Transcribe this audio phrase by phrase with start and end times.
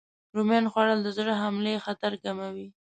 [0.35, 2.67] رومیان خوړل د زړه حملې خطر کموي.